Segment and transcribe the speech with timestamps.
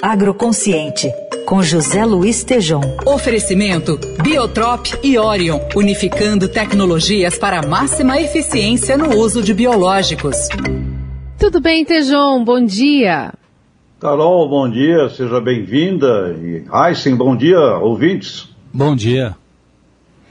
[0.00, 1.12] Agroconsciente,
[1.46, 2.80] com José Luiz Tejom.
[3.06, 10.48] Oferecimento Biotrop e Orion, unificando tecnologias para máxima eficiência no uso de biológicos.
[11.38, 12.44] Tudo bem, Tejom?
[12.44, 13.32] Bom dia.
[14.00, 16.36] Carol, bom dia, seja bem-vinda.
[16.42, 18.48] E Aysen, bom dia, ouvintes.
[18.74, 19.36] Bom dia.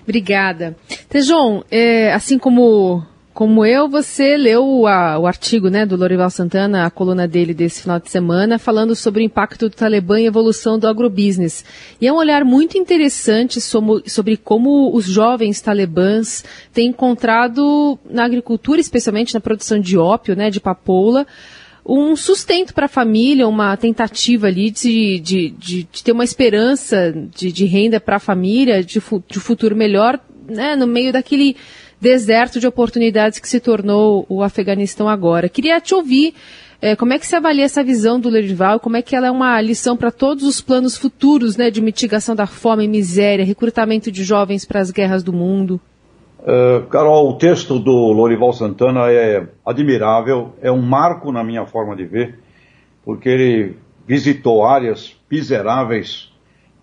[0.04, 0.76] Obrigada.
[1.08, 6.86] Tejon, é, assim como como eu, você leu a, o artigo né, do Lorival Santana,
[6.86, 10.28] a coluna dele desse final de semana, falando sobre o impacto do Talibã e a
[10.28, 11.64] evolução do agrobusiness.
[12.00, 18.26] E é um olhar muito interessante sobre, sobre como os jovens talibãs têm encontrado na
[18.26, 21.26] agricultura, especialmente na produção de ópio, né, de papoula,
[21.86, 27.14] um sustento para a família, uma tentativa ali de, de, de, de ter uma esperança
[27.36, 31.56] de, de renda para a família, de, de futuro melhor, né, no meio daquele
[32.02, 35.48] deserto de oportunidades que se tornou o Afeganistão agora.
[35.48, 36.34] Queria te ouvir
[36.82, 39.32] é, como é que se avalia essa visão do Lerival, como é que ela é
[39.32, 44.12] uma lição para todos os planos futuros né, de mitigação da fome e miséria, recrutamento
[44.12, 45.80] de jovens para as guerras do mundo?
[46.40, 51.96] Uh, Carol, o texto do Lorival Santana é admirável, é um marco na minha forma
[51.96, 52.40] de ver,
[53.06, 56.34] porque ele visitou áreas miseráveis,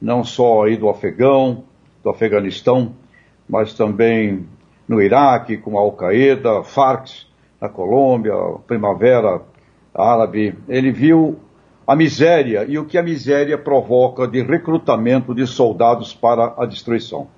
[0.00, 1.64] não só aí do Afegão,
[2.04, 2.94] do Afeganistão,
[3.48, 4.46] mas também
[4.88, 7.10] no Iraque, com a Al-Qaeda, Farc
[7.60, 8.34] na Colômbia,
[8.66, 9.42] Primavera
[9.94, 10.56] Árabe.
[10.68, 11.38] Ele viu
[11.86, 17.28] a miséria e o que a miséria provoca de recrutamento de soldados para a destruição.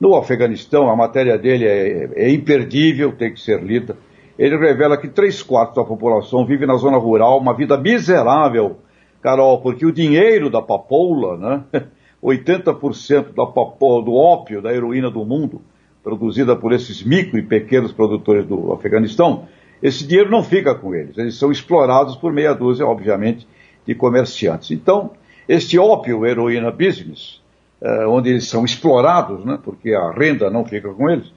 [0.00, 3.96] No Afeganistão, a matéria dele é, é imperdível, tem que ser lida.
[4.38, 8.78] Ele revela que três quartos da população vive na zona rural, uma vida miserável,
[9.22, 11.64] Carol, porque o dinheiro da papoula, né,
[12.22, 15.62] 80% da papoula, do ópio, da heroína do mundo,
[16.04, 19.48] produzida por esses micro e pequenos produtores do Afeganistão,
[19.82, 21.16] esse dinheiro não fica com eles.
[21.16, 23.48] Eles são explorados por meia dúzia, obviamente,
[23.86, 24.70] de comerciantes.
[24.70, 25.12] Então,
[25.48, 27.40] este ópio heroína business,
[27.80, 31.32] eh, onde eles são explorados, né, porque a renda não fica com eles,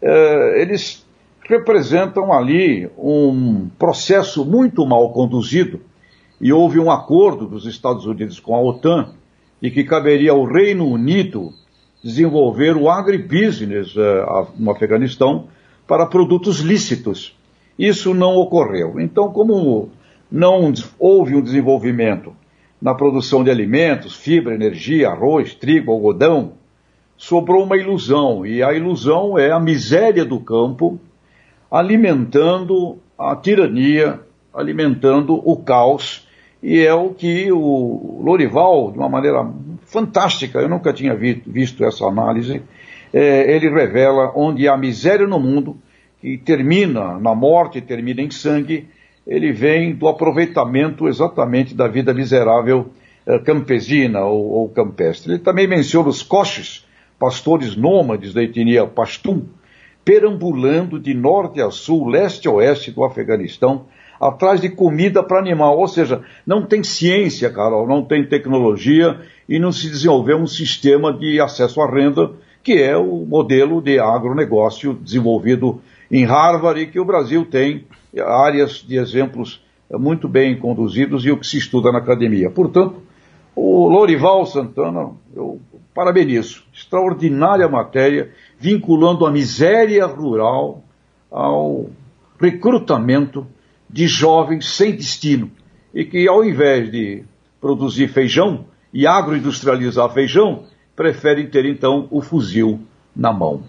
[0.00, 1.06] eh, eles
[1.48, 5.80] representam ali um processo muito mal conduzido
[6.40, 9.14] e houve um acordo dos Estados Unidos com a OTAN
[9.60, 11.52] de que caberia ao Reino Unido
[12.02, 15.48] desenvolver o agribusiness uh, no Afeganistão
[15.86, 17.36] para produtos lícitos.
[17.78, 19.00] Isso não ocorreu.
[19.00, 19.90] Então, como
[20.30, 22.34] não houve um desenvolvimento
[22.80, 26.52] na produção de alimentos, fibra, energia, arroz, trigo, algodão,
[27.16, 31.00] sobrou uma ilusão, e a ilusão é a miséria do campo
[31.70, 34.20] alimentando a tirania,
[34.52, 36.25] alimentando o caos,
[36.66, 39.48] e é o que o Lorival, de uma maneira
[39.82, 42.60] fantástica, eu nunca tinha vi, visto essa análise,
[43.14, 45.76] é, ele revela onde há miséria no mundo,
[46.20, 48.88] que termina na morte, termina em sangue,
[49.24, 52.90] ele vem do aproveitamento exatamente da vida miserável
[53.24, 55.34] eh, campesina ou, ou, campestre.
[55.34, 56.84] Ele também menciona os coches,
[57.16, 59.42] pastores nômades da etnia Pashtun,
[60.04, 63.86] perambulando de norte a sul, leste a oeste do Afeganistão,
[64.20, 65.78] atrás de comida para animal.
[65.78, 71.12] Ou seja, não tem ciência, Carol, não tem tecnologia e não se desenvolveu um sistema
[71.12, 72.30] de acesso à renda,
[72.62, 77.84] que é o modelo de agronegócio desenvolvido em Harvard e que o Brasil tem
[78.18, 82.50] áreas de exemplos muito bem conduzidos e o que se estuda na academia.
[82.50, 83.02] Portanto,
[83.54, 85.60] o Lorival Santana, eu
[85.94, 90.82] parabenizo, extraordinária matéria, vinculando a miséria rural
[91.30, 91.86] ao
[92.38, 93.46] recrutamento
[93.88, 95.50] de jovens sem destino
[95.94, 97.24] e que ao invés de
[97.60, 100.64] produzir feijão e agroindustrializar feijão,
[100.94, 102.80] preferem ter então o fuzil
[103.14, 103.62] na mão.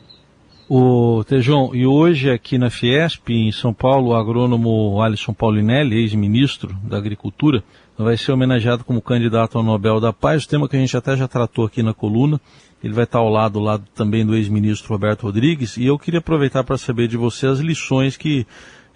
[0.69, 6.75] O Tejão, e hoje aqui na Fiesp, em São Paulo, o agrônomo Alisson Paulinelli, ex-ministro
[6.83, 7.63] da Agricultura,
[7.97, 11.25] vai ser homenageado como candidato ao Nobel da Paz, tema que a gente até já
[11.25, 12.39] tratou aqui na coluna.
[12.83, 16.19] Ele vai estar ao lado, ao lado também do ex-ministro Roberto Rodrigues, e eu queria
[16.19, 18.45] aproveitar para saber de você as lições que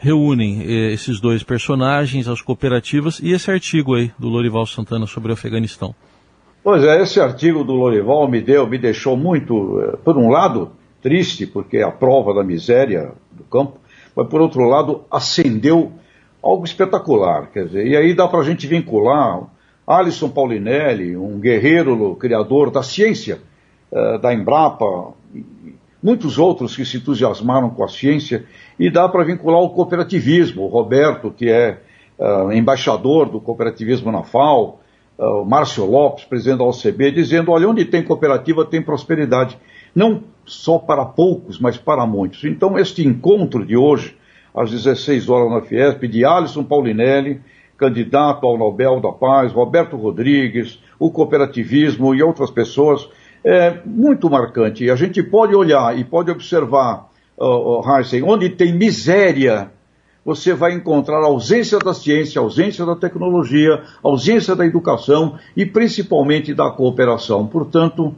[0.02, 5.30] reúnem eh, esses dois personagens, as cooperativas e esse artigo aí do Lorival Santana sobre
[5.30, 5.94] o Afeganistão.
[6.64, 10.72] Pois é, esse artigo do Lorival me deu, me deixou muito, eh, por um lado,
[11.04, 13.78] triste, porque é a prova da miséria do campo,
[14.16, 15.92] mas por outro lado, acendeu
[16.42, 17.52] algo espetacular.
[17.52, 19.44] Quer dizer, e aí dá para a gente vincular
[19.86, 23.40] Alisson Paulinelli, um guerreiro criador da ciência,
[23.92, 25.14] uh, da Embrapa,
[26.02, 28.46] muitos outros que se entusiasmaram com a ciência,
[28.80, 30.64] e dá para vincular o cooperativismo.
[30.64, 31.80] O Roberto, que é
[32.18, 34.80] uh, embaixador do cooperativismo na FAO,
[35.18, 39.58] uh, o Márcio Lopes, presidente da OCB, dizendo: olha, onde tem cooperativa tem prosperidade
[39.94, 42.44] não só para poucos, mas para muitos.
[42.44, 44.18] Então, este encontro de hoje,
[44.56, 47.42] às 16 horas na Fiesp, de Alisson Paulinelli,
[47.78, 53.08] candidato ao Nobel da Paz, Roberto Rodrigues, o cooperativismo e outras pessoas,
[53.44, 54.90] é muito marcante.
[54.90, 57.82] A gente pode olhar e pode observar, uh,
[58.24, 59.72] onde tem miséria,
[60.24, 66.70] você vai encontrar ausência da ciência, ausência da tecnologia, ausência da educação e principalmente da
[66.70, 67.48] cooperação.
[67.48, 68.14] Portanto,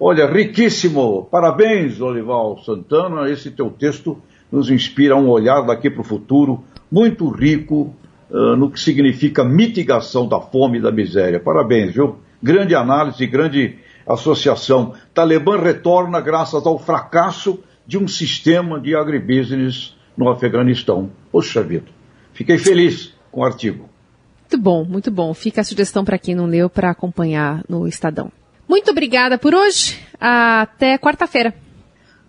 [0.00, 1.28] olha, riquíssimo.
[1.30, 3.30] Parabéns, Olival Santana.
[3.30, 4.18] Esse teu texto
[4.50, 7.94] nos inspira um olhar daqui para o futuro muito rico
[8.30, 11.38] uh, no que significa mitigação da fome e da miséria.
[11.38, 12.16] Parabéns, viu?
[12.42, 13.78] Grande análise, grande
[14.08, 14.94] associação.
[15.12, 21.10] Talibã retorna graças ao fracasso de um sistema de agribusiness no Afeganistão.
[21.30, 21.86] Poxa vida,
[22.32, 23.88] fiquei feliz com o artigo.
[24.50, 25.34] Muito bom, muito bom.
[25.34, 28.32] Fica a sugestão para quem não leu para acompanhar no Estadão.
[28.68, 29.98] Muito obrigada por hoje.
[30.18, 31.54] Até quarta-feira.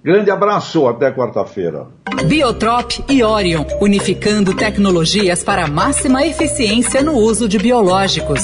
[0.04, 1.88] Grande abraço, até quarta-feira.
[2.26, 8.42] Biotrop e Orion, unificando tecnologias para máxima eficiência no uso de biológicos.